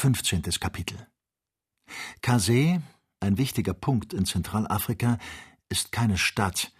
[0.00, 0.40] 15.
[0.60, 0.96] Kapitel
[2.22, 2.80] Kasee,
[3.20, 5.18] ein wichtiger Punkt in Zentralafrika,
[5.68, 6.72] ist keine Stadt,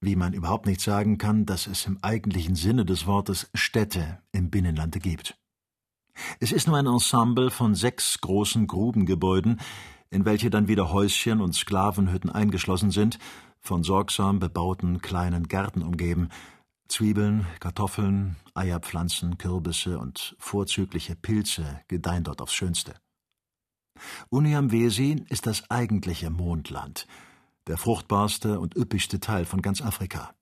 [0.00, 4.50] wie man überhaupt nicht sagen kann, dass es im eigentlichen Sinne des Wortes Städte im
[4.50, 5.36] Binnenlande gibt.
[6.38, 9.60] Es ist nur ein Ensemble von sechs großen Grubengebäuden,
[10.10, 13.18] in welche dann wieder Häuschen und Sklavenhütten eingeschlossen sind,
[13.58, 16.28] von sorgsam bebauten kleinen Gärten umgeben,
[16.92, 22.92] Zwiebeln, Kartoffeln, Eierpflanzen, Kürbisse und vorzügliche Pilze gedeihen dort aufs Schönste.
[24.28, 27.06] Uniamwesi ist das eigentliche Mondland,
[27.66, 30.34] der fruchtbarste und üppigste Teil von ganz Afrika.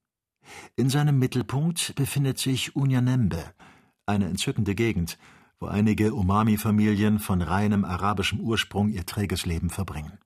[0.75, 3.55] In seinem Mittelpunkt befindet sich Unyanembe,
[4.07, 5.19] eine entzückende Gegend,
[5.61, 10.19] wo einige Umami-Familien von reinem arabischem Ursprung ihr träges Leben verbringen.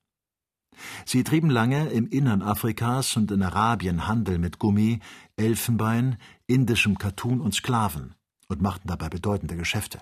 [1.05, 4.99] Sie trieben lange im Innern Afrikas und in Arabien Handel mit Gummi,
[5.35, 6.17] Elfenbein,
[6.47, 8.15] indischem Kattun und Sklaven
[8.47, 10.01] und machten dabei bedeutende Geschäfte.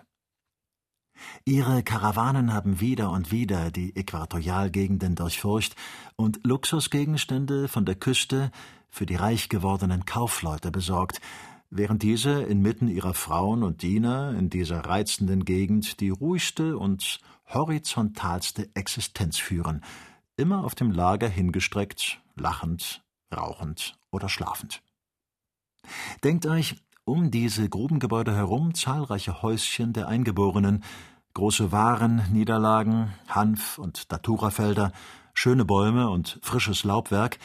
[1.46, 5.76] Ihre Karawanen haben wieder und wieder die Äquatorialgegenden durchfurcht
[6.16, 8.52] und Luxusgegenstände von der Küste
[8.90, 11.22] für die reich gewordenen Kaufleute besorgt,
[11.70, 18.70] während diese inmitten ihrer Frauen und Diener in dieser reizenden Gegend die ruhigste und horizontalste
[18.76, 19.84] Existenz führen,
[20.38, 23.04] immer auf dem Lager hingestreckt, lachend,
[23.36, 24.82] rauchend oder schlafend.
[26.24, 26.76] Denkt euch,
[27.06, 30.84] um diese Grubengebäude herum zahlreiche Häuschen der Eingeborenen,
[31.34, 34.92] große Warenniederlagen, Hanf- und Daturafelder,
[35.34, 37.40] schöne Bäume und frisches Laubwerk,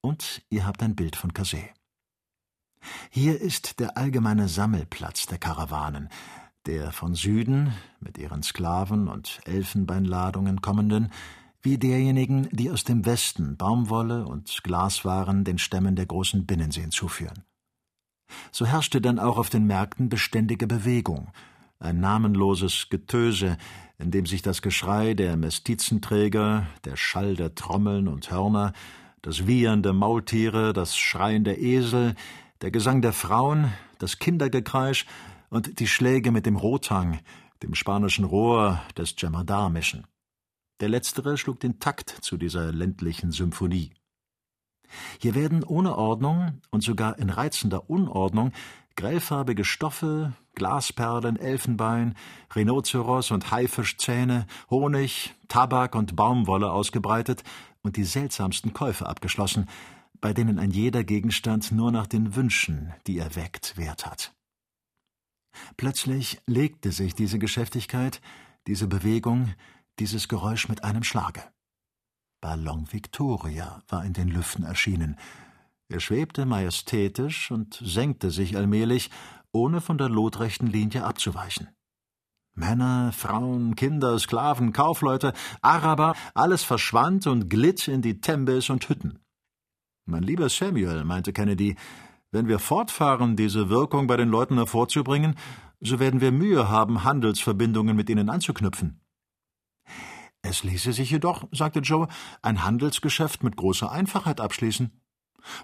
[0.00, 1.70] und ihr habt ein Bild von Kasee.
[3.10, 6.10] Hier ist der allgemeine Sammelplatz der Karawanen,
[6.66, 11.10] der von Süden, mit ihren Sklaven und Elfenbeinladungen kommenden,
[11.64, 17.44] wie derjenigen, die aus dem Westen Baumwolle und Glaswaren den Stämmen der großen Binnenseen zuführen.
[18.52, 21.32] So herrschte dann auch auf den Märkten beständige Bewegung,
[21.78, 23.56] ein namenloses Getöse,
[23.98, 28.74] in dem sich das Geschrei der Mestizenträger, der Schall der Trommeln und Hörner,
[29.22, 32.14] das Wiehern der Maultiere, das Schreien der Esel,
[32.60, 35.06] der Gesang der Frauen, das Kindergekreisch
[35.48, 37.20] und die Schläge mit dem Rotang,
[37.62, 40.06] dem spanischen Rohr des Jemadar mischen.
[40.84, 43.94] Der letztere schlug den Takt zu dieser ländlichen Symphonie.
[45.18, 48.52] Hier werden ohne Ordnung und sogar in reizender Unordnung
[48.94, 52.14] grellfarbige Stoffe, Glasperlen, Elfenbein,
[52.54, 57.44] Rhinoceros und Haifischzähne, Honig, Tabak und Baumwolle ausgebreitet
[57.80, 59.70] und die seltsamsten Käufe abgeschlossen,
[60.20, 64.34] bei denen ein jeder Gegenstand nur nach den Wünschen, die er weckt, Wert hat.
[65.78, 68.20] Plötzlich legte sich diese Geschäftigkeit,
[68.66, 69.54] diese Bewegung,
[69.98, 71.42] dieses Geräusch mit einem Schlage.
[72.40, 75.16] Ballon Victoria war in den Lüften erschienen.
[75.88, 79.10] Er schwebte majestätisch und senkte sich allmählich,
[79.52, 81.68] ohne von der lotrechten Linie abzuweichen.
[82.54, 89.18] Männer, Frauen, Kinder, Sklaven, Kaufleute, Araber, alles verschwand und glitt in die Tembes und Hütten.
[90.06, 91.76] Mein lieber Samuel, meinte Kennedy,
[92.30, 95.36] wenn wir fortfahren, diese Wirkung bei den Leuten hervorzubringen,
[95.80, 99.03] so werden wir Mühe haben, Handelsverbindungen mit ihnen anzuknüpfen.
[100.46, 102.06] Es ließe sich jedoch, sagte Joe,
[102.42, 104.92] ein Handelsgeschäft mit großer Einfachheit abschließen.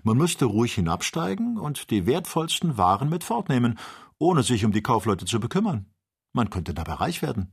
[0.04, 3.78] Man müsste ruhig hinabsteigen und die wertvollsten Waren mit fortnehmen,
[4.16, 5.84] ohne sich um die Kaufleute zu bekümmern.
[6.32, 7.52] Man könnte dabei reich werden.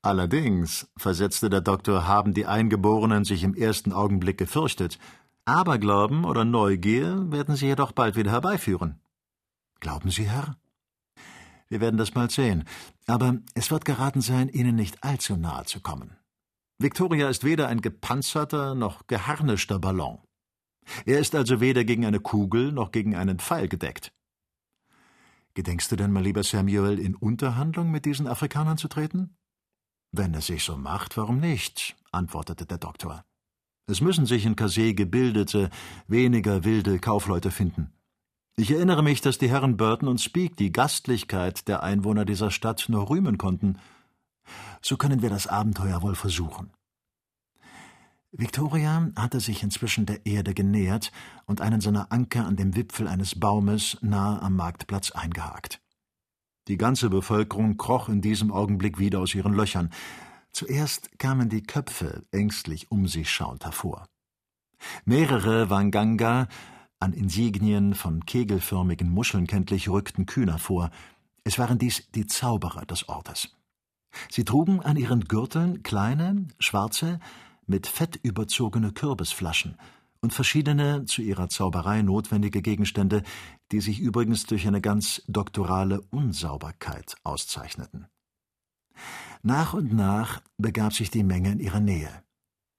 [0.00, 4.98] Allerdings, versetzte der Doktor, haben die Eingeborenen sich im ersten Augenblick gefürchtet.
[5.44, 8.98] Aberglauben oder Neugier werden sie jedoch bald wieder herbeiführen.
[9.78, 10.56] Glauben Sie, Herr?
[11.68, 12.64] Wir werden das bald sehen,
[13.06, 16.16] aber es wird geraten sein, Ihnen nicht allzu nahe zu kommen.
[16.82, 20.18] Victoria ist weder ein gepanzerter noch geharnischter Ballon.
[21.04, 24.14] Er ist also weder gegen eine Kugel noch gegen einen Pfeil gedeckt.
[25.52, 29.36] Gedenkst du denn, mein lieber Samuel, in Unterhandlung mit diesen Afrikanern zu treten?
[30.10, 31.96] Wenn es sich so macht, warum nicht?
[32.12, 33.26] antwortete der Doktor.
[33.86, 35.68] Es müssen sich in Kasee gebildete,
[36.08, 37.92] weniger wilde Kaufleute finden.
[38.56, 42.86] Ich erinnere mich, dass die Herren Burton und Speake die Gastlichkeit der Einwohner dieser Stadt
[42.88, 43.76] nur rühmen konnten
[44.82, 46.72] so können wir das Abenteuer wohl versuchen.
[48.32, 51.10] Victoria hatte sich inzwischen der Erde genähert
[51.46, 55.80] und einen seiner Anker an dem Wipfel eines Baumes nahe am Marktplatz eingehakt.
[56.68, 59.90] Die ganze Bevölkerung kroch in diesem Augenblick wieder aus ihren Löchern.
[60.52, 64.06] Zuerst kamen die Köpfe ängstlich um sich schauend hervor.
[65.04, 66.46] Mehrere Wanganga,
[67.00, 70.90] an Insignien von kegelförmigen Muscheln kenntlich, rückten kühner vor.
[71.42, 73.56] Es waren dies die Zauberer des Ortes.
[74.30, 77.20] Sie trugen an ihren Gürteln kleine, schwarze,
[77.66, 79.76] mit Fett überzogene Kürbisflaschen
[80.20, 83.22] und verschiedene zu ihrer Zauberei notwendige Gegenstände,
[83.72, 88.06] die sich übrigens durch eine ganz doktorale Unsauberkeit auszeichneten.
[89.42, 92.10] Nach und nach begab sich die Menge in ihre Nähe.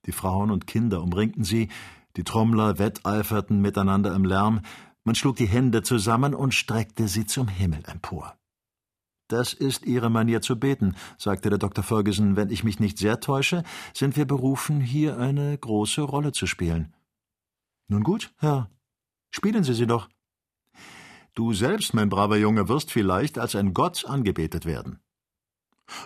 [0.06, 1.70] Die Frauen und Kinder umringten sie,
[2.18, 4.62] die Trommler wetteiferten miteinander im Lärm,
[5.04, 8.36] man schlug die Hände zusammen und streckte sie zum Himmel empor.
[9.32, 11.86] Das ist Ihre Manier zu beten, sagte der Dr.
[11.86, 12.36] Ferguson.
[12.36, 13.64] Wenn ich mich nicht sehr täusche,
[13.94, 16.94] sind wir berufen, hier eine große Rolle zu spielen.
[17.88, 18.70] Nun gut, Herr,
[19.30, 20.10] spielen Sie sie doch.
[21.34, 25.00] Du selbst, mein braver Junge, wirst vielleicht als ein Gott angebetet werden.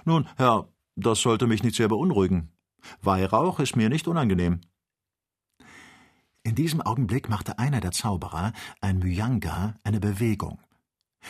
[0.04, 2.52] Nun, Herr, das sollte mich nicht sehr beunruhigen.
[3.02, 4.62] Weihrauch ist mir nicht unangenehm.
[6.44, 10.60] In diesem Augenblick machte einer der Zauberer, ein Myanga, eine Bewegung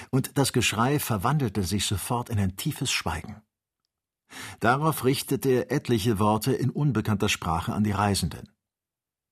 [0.09, 3.41] und das Geschrei verwandelte sich sofort in ein tiefes Schweigen.
[4.59, 8.49] Darauf richtete er etliche Worte in unbekannter Sprache an die Reisenden.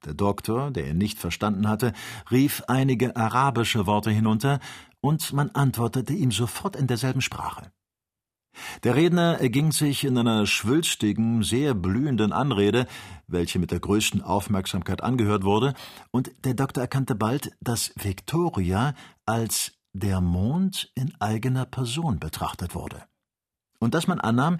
[0.05, 1.93] Der Doktor, der ihn nicht verstanden hatte,
[2.29, 4.59] rief einige arabische Worte hinunter,
[4.99, 7.71] und man antwortete ihm sofort in derselben Sprache.
[8.83, 12.87] Der Redner erging sich in einer schwülstigen, sehr blühenden Anrede,
[13.27, 15.73] welche mit der größten Aufmerksamkeit angehört wurde,
[16.11, 18.93] und der Doktor erkannte bald, dass Victoria
[19.25, 23.03] als der Mond in eigener Person betrachtet wurde,
[23.79, 24.57] und dass man annahm,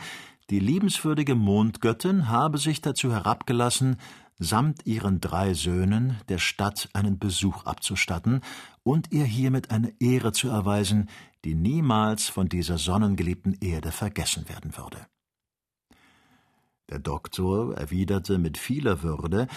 [0.50, 3.96] die liebenswürdige Mondgöttin habe sich dazu herabgelassen,
[4.38, 8.42] samt ihren drei Söhnen der Stadt einen Besuch abzustatten
[8.84, 11.10] und ihr hiermit eine Ehre zu erweisen,
[11.46, 15.08] die niemals von dieser sonnengeliebten Erde vergessen werden würde.
[16.94, 19.48] Der Doktor erwiderte mit vieler Würde,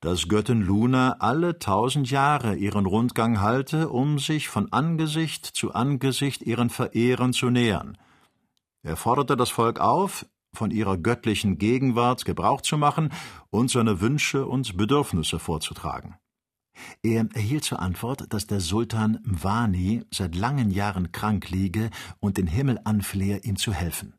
[0.00, 6.40] dass Göttin Luna alle tausend Jahre ihren Rundgang halte, um sich von Angesicht zu Angesicht
[6.40, 7.98] ihren Verehrern zu nähern.
[8.82, 13.12] Er forderte das Volk auf, von ihrer göttlichen Gegenwart Gebrauch zu machen
[13.50, 16.14] und seine Wünsche und Bedürfnisse vorzutragen.
[17.02, 21.90] Er erhielt zur Antwort, dass der Sultan Mwani seit langen Jahren krank liege
[22.20, 24.14] und den Himmel anflehe, ihm zu helfen.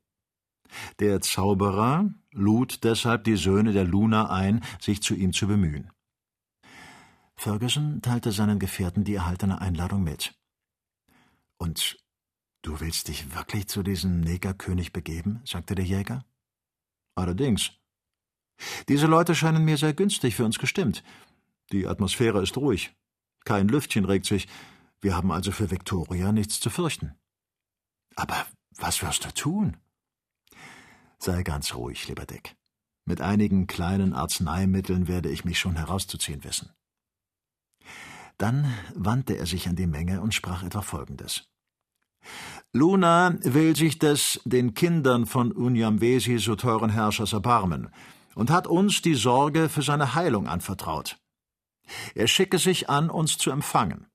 [1.00, 5.92] Der Zauberer lud deshalb die Söhne der Luna ein, sich zu ihm zu bemühen.
[7.36, 10.34] Ferguson teilte seinen Gefährten die erhaltene Einladung mit.
[11.58, 11.98] Und
[12.64, 15.42] du willst dich wirklich zu diesem Negerkönig begeben?
[15.46, 16.26] sagte der Jäger.
[17.16, 17.72] Allerdings.
[18.88, 21.04] Diese Leute scheinen mir sehr günstig für uns gestimmt.
[21.72, 22.96] Die Atmosphäre ist ruhig.
[23.46, 24.48] Kein Lüftchen regt sich.
[25.00, 27.16] Wir haben also für Victoria nichts zu fürchten.
[28.16, 28.48] Aber
[28.78, 29.78] was wirst du tun?
[31.20, 32.56] Sei ganz ruhig, lieber Dick.
[33.06, 36.74] Mit einigen kleinen Arzneimitteln werde ich mich schon herauszuziehen wissen.
[38.38, 41.50] Dann wandte er sich an die Menge und sprach etwa Folgendes.
[42.74, 47.90] Luna will sich des den Kindern von Unyamwesi so teuren Herrschers erbarmen
[48.36, 51.18] und hat uns die Sorge für seine Heilung anvertraut.
[52.14, 54.08] Er schicke sich an, uns zu empfangen.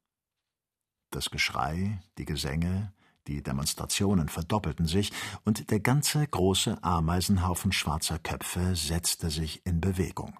[1.10, 2.92] Das Geschrei, die Gesänge,
[3.26, 5.12] die Demonstrationen verdoppelten sich,
[5.44, 10.38] und der ganze große Ameisenhaufen schwarzer Köpfe setzte sich in Bewegung.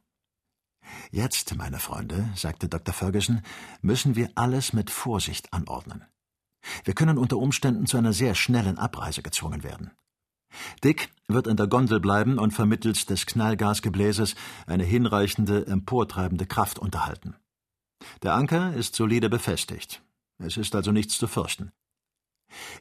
[1.10, 2.92] Jetzt, meine Freunde, sagte Dr.
[2.92, 3.42] Ferguson,
[3.80, 6.04] müssen wir alles mit Vorsicht anordnen.
[6.84, 9.90] Wir können unter Umständen zu einer sehr schnellen Abreise gezwungen werden.
[10.84, 14.34] Dick wird in der Gondel bleiben und vermittels des Knallgasgebläses
[14.66, 17.36] eine hinreichende, emportreibende Kraft unterhalten.
[18.22, 20.02] Der Anker ist solide befestigt.
[20.38, 21.72] Es ist also nichts zu fürchten.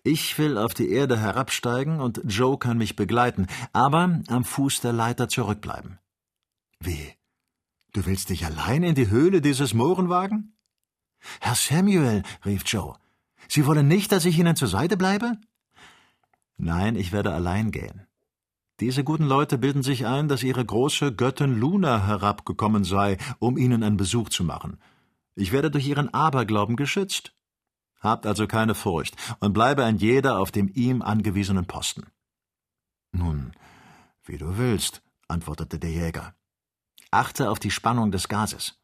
[0.04, 4.94] Ich will auf die Erde herabsteigen und Joe kann mich begleiten, aber am Fuß der
[4.94, 6.00] Leiter zurückbleiben.
[6.80, 7.14] Wie?
[7.94, 10.54] Du willst dich allein in die Höhle dieses Mohren wagen?
[11.40, 12.96] Herr Samuel, rief Joe,
[13.48, 15.34] Sie wollen nicht, dass ich Ihnen zur Seite bleibe?
[16.58, 18.08] Nein, ich werde allein gehen.
[18.80, 23.84] Diese guten Leute bilden sich ein, dass ihre große Göttin Luna herabgekommen sei, um ihnen
[23.84, 24.80] einen Besuch zu machen.
[25.36, 27.34] Ich werde durch ihren Aberglauben geschützt.
[28.02, 32.08] Habt also keine Furcht und bleibe ein jeder auf dem ihm angewiesenen Posten.
[33.12, 33.54] Nun,
[34.24, 36.36] wie du willst, antwortete der Jäger.
[37.12, 38.80] Achte auf die Spannung des Gases.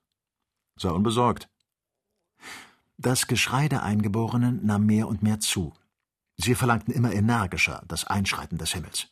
[0.77, 1.49] Sei unbesorgt.
[2.97, 5.73] Das Geschrei der Eingeborenen nahm mehr und mehr zu.
[6.35, 9.07] Sie verlangten immer energischer das Einschreiten des Himmels.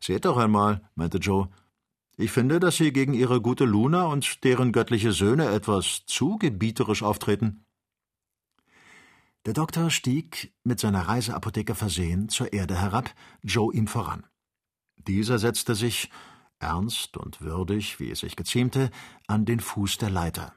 [0.00, 1.48] Seht doch einmal, meinte Joe,
[2.16, 7.02] ich finde, dass Sie gegen Ihre gute Luna und deren göttliche Söhne etwas zu gebieterisch
[7.02, 7.64] auftreten.
[9.44, 14.24] Der Doktor stieg, mit seiner Reiseapotheke versehen, zur Erde herab, Joe ihm voran.
[14.96, 16.10] Dieser setzte sich,
[16.60, 18.90] ernst und würdig, wie es sich geziemte,
[19.26, 20.54] an den Fuß der Leiter,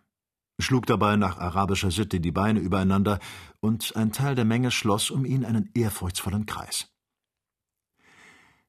[0.60, 3.20] schlug dabei nach arabischer Sitte die Beine übereinander,
[3.60, 6.88] und ein Teil der Menge schloss um ihn einen ehrfurchtsvollen Kreis.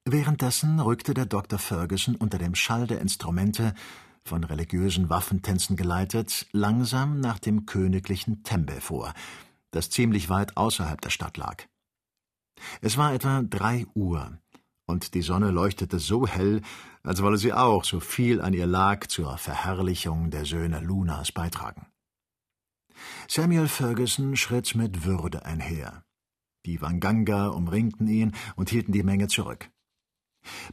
[0.06, 1.58] Währenddessen rückte der Dr.
[1.58, 3.74] Ferguson unter dem Schall der Instrumente,
[4.24, 9.12] von religiösen Waffentänzen geleitet, langsam nach dem königlichen Tembe vor,
[9.70, 11.64] das ziemlich weit außerhalb der Stadt lag.
[12.80, 14.38] Es war etwa drei Uhr,
[14.86, 16.62] und die Sonne leuchtete so hell,
[17.02, 21.86] als wolle sie auch, so viel an ihr lag, zur Verherrlichung der Söhne Lunas beitragen.
[23.28, 26.04] Samuel Ferguson schritt mit Würde einher.
[26.64, 29.70] Die Wanganga umringten ihn und hielten die Menge zurück.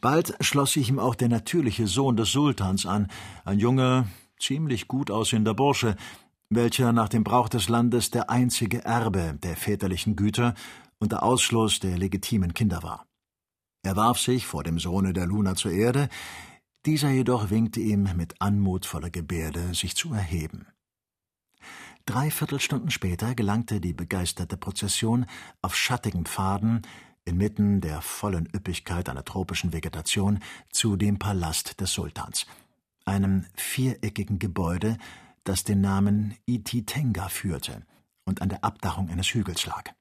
[0.02, 3.10] Bald schloss sich ihm auch der natürliche Sohn des Sultans an,
[3.44, 4.08] ein junger,
[4.40, 5.96] ziemlich gut aussehender Bursche,
[6.56, 10.54] welcher nach dem Brauch des Landes der einzige Erbe der väterlichen Güter
[11.00, 13.06] und der Ausschluss der legitimen Kinder war.
[13.84, 16.10] Er warf sich vor dem Sohne der Luna zur Erde,
[16.86, 20.68] dieser jedoch winkte ihm mit anmutvoller Gebärde, sich zu erheben.
[22.06, 25.26] Drei Viertelstunden später gelangte die begeisterte Prozession
[25.62, 26.82] auf schattigen Pfaden
[27.26, 30.40] inmitten der vollen Üppigkeit einer tropischen Vegetation
[30.72, 32.46] zu dem Palast des Sultans,
[33.06, 34.98] einem viereckigen Gebäude,
[35.44, 37.84] das den Namen Ititenga führte
[38.26, 39.92] und an der Abdachung eines Hügels lag.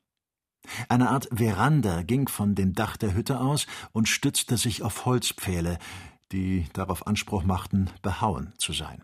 [0.88, 5.78] Eine Art Veranda ging von dem Dach der Hütte aus und stützte sich auf Holzpfähle,
[6.30, 9.02] die darauf Anspruch machten, behauen zu sein.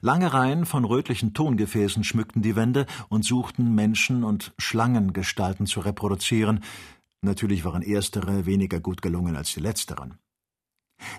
[0.00, 6.60] Lange Reihen von rötlichen Tongefäßen schmückten die Wände und suchten Menschen und Schlangengestalten zu reproduzieren,
[7.20, 10.18] natürlich waren erstere weniger gut gelungen als die letzteren.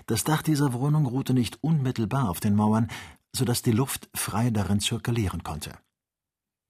[0.06, 2.88] Das Dach dieser Wohnung ruhte nicht unmittelbar auf den Mauern,
[3.32, 5.78] so dass die Luft frei darin zirkulieren konnte.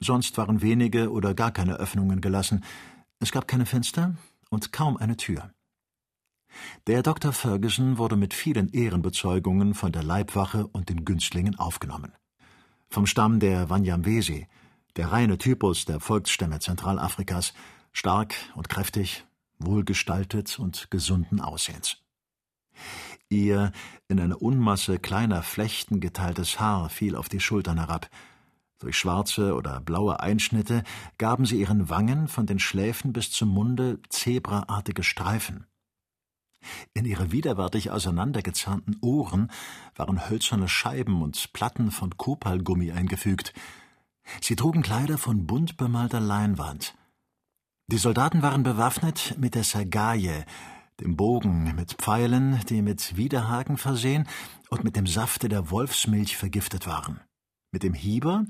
[0.01, 2.65] Sonst waren wenige oder gar keine Öffnungen gelassen,
[3.21, 4.15] es gab keine Fenster
[4.51, 5.51] und kaum eine Tür.
[6.87, 7.33] Der Dr.
[7.33, 12.13] Ferguson wurde mit vielen Ehrenbezeugungen von der Leibwache und den Günstlingen aufgenommen.
[12.89, 14.47] Vom Stamm der Wanyamwesi,
[14.97, 17.53] der reine Typus der Volksstämme Zentralafrikas,
[17.93, 19.25] stark und kräftig,
[19.59, 21.99] wohlgestaltet und gesunden Aussehens.
[23.31, 23.73] Ihr
[24.09, 28.09] in eine Unmasse kleiner Flechten geteiltes Haar fiel auf die Schultern herab,
[28.79, 30.85] durch schwarze oder blaue Einschnitte
[31.19, 35.67] gaben sie ihren Wangen von den Schläfen bis zum Munde zebraartige Streifen.
[36.95, 39.51] In ihre widerwärtig auseinandergezahnten Ohren
[39.97, 43.53] waren hölzerne Scheiben und Platten von Kopalgummi eingefügt.
[44.41, 46.95] Sie trugen Kleider von bunt bemalter Leinwand.
[47.89, 50.45] Die Soldaten waren bewaffnet mit der Sagaye,
[51.01, 54.27] dem Bogen mit Pfeilen, die mit Widerhaken versehen
[54.71, 57.21] und mit dem Safte der Wolfsmilch vergiftet waren
[57.73, 58.45] mit dem Hieber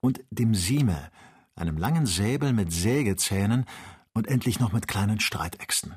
[0.00, 1.10] und dem Sieme,
[1.54, 3.66] einem langen Säbel mit Sägezähnen
[4.14, 5.96] und endlich noch mit kleinen Streitäxten.